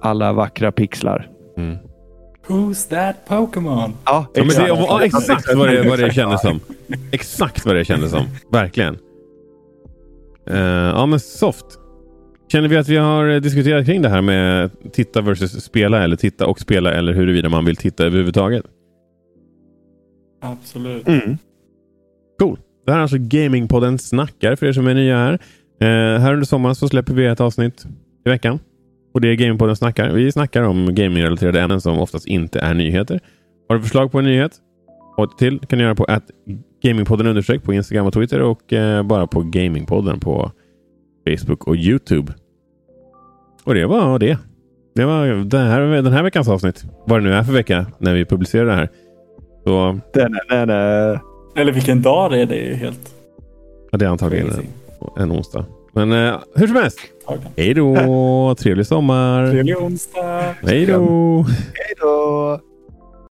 alla 0.02 0.32
vackra 0.32 0.72
pixlar. 0.72 1.28
Mm. 1.56 1.76
Who's 2.46 2.88
that 2.88 3.16
Pokémon? 3.28 3.92
Ja, 4.04 4.26
exakt. 4.34 4.68
Ja, 4.68 4.74
det, 4.74 4.80
ja, 4.80 5.04
exakt 5.04 5.54
vad 5.54 5.68
det, 5.68 5.88
vad 5.88 5.98
det 5.98 6.12
kändes 6.14 6.40
som. 6.40 6.60
Exakt 7.12 7.66
vad 7.66 7.74
det 7.76 7.84
kändes 7.84 8.10
som. 8.10 8.24
Verkligen. 8.52 8.96
Uh, 10.50 10.58
ja, 10.58 11.06
men 11.06 11.20
soft. 11.20 11.66
Känner 12.52 12.68
vi 12.68 12.76
att 12.76 12.88
vi 12.88 12.96
har 12.96 13.40
diskuterat 13.40 13.86
kring 13.86 14.02
det 14.02 14.08
här 14.08 14.22
med 14.22 14.70
titta 14.92 15.20
versus 15.20 15.64
spela 15.64 16.04
eller 16.04 16.16
titta 16.16 16.46
och 16.46 16.60
spela 16.60 16.92
eller 16.92 17.12
huruvida 17.12 17.48
man 17.48 17.64
vill 17.64 17.76
titta 17.76 18.04
överhuvudtaget? 18.04 18.64
Absolut. 20.42 21.08
Mm. 21.08 21.38
Cool. 22.38 22.58
Det 22.86 22.92
här 22.92 22.98
är 22.98 23.02
alltså 23.02 23.16
Gamingpodden 23.20 23.98
Snackar 23.98 24.56
för 24.56 24.66
er 24.66 24.72
som 24.72 24.86
är 24.86 24.94
nya 24.94 25.16
här. 25.16 25.38
Uh, 25.82 25.88
här 26.20 26.32
under 26.32 26.46
sommaren 26.46 26.74
så 26.74 26.88
släpper 26.88 27.14
vi 27.14 27.26
ett 27.26 27.40
avsnitt 27.40 27.86
i 28.26 28.28
veckan. 28.28 28.58
Och 29.14 29.20
det 29.20 29.28
är 29.28 29.34
Gamingpodden 29.34 29.76
snackar. 29.76 30.10
Vi 30.10 30.32
snackar 30.32 30.62
om 30.62 30.94
gamingrelaterade 30.94 31.60
ämnen 31.60 31.80
som 31.80 31.98
oftast 31.98 32.26
inte 32.26 32.60
är 32.60 32.74
nyheter. 32.74 33.20
Har 33.68 33.76
du 33.76 33.82
förslag 33.82 34.12
på 34.12 34.18
en 34.18 34.24
nyhet? 34.24 34.52
Och 35.16 35.38
till 35.38 35.58
kan 35.58 35.78
du 35.78 35.84
göra 35.84 35.94
på 35.94 36.04
att 36.04 36.24
Gamingpodden 36.82 37.26
understreck 37.26 37.62
på 37.62 37.72
Instagram 37.72 38.06
och 38.06 38.12
Twitter 38.12 38.40
och 38.40 38.72
eh, 38.72 39.02
bara 39.02 39.26
på 39.26 39.42
Gamingpodden 39.42 40.20
på 40.20 40.52
Facebook 41.28 41.68
och 41.68 41.76
Youtube. 41.76 42.32
Och 43.64 43.74
det 43.74 43.86
var 43.86 44.18
det. 44.18 44.38
Det 44.94 45.04
var 45.04 45.26
den 45.26 45.66
här, 45.66 45.80
den 45.80 46.12
här 46.12 46.22
veckans 46.22 46.48
avsnitt. 46.48 46.84
Vad 47.06 47.20
det 47.20 47.24
nu 47.24 47.34
är 47.34 47.42
för 47.42 47.52
vecka 47.52 47.86
när 47.98 48.14
vi 48.14 48.24
publicerar 48.24 48.66
det 48.66 48.74
här. 48.74 48.88
Så... 49.64 50.00
Den, 50.12 50.38
den, 50.48 50.68
den. 50.68 51.18
Eller 51.56 51.72
vilken 51.72 52.02
dag 52.02 52.30
det 52.30 52.42
är. 52.42 52.46
Det 52.46 52.70
är 52.70 52.74
helt... 52.74 53.14
Ja, 53.90 53.98
det 53.98 54.04
är 54.04 54.08
antagligen 54.08 54.50
en, 55.16 55.32
onsdag. 55.32 55.64
Men 55.92 56.12
eh, 56.12 56.40
hur 56.54 56.66
som 56.66 56.76
helst. 56.76 57.00
Hej 57.56 57.74
då! 57.74 58.54
Trevlig 58.58 58.86
sommar! 58.86 59.50
Trevlig 59.50 59.76
onsdag! 59.76 60.54
Hej 60.62 60.86
då! 60.86 61.44
Hej 61.74 61.94
då! 62.00 62.60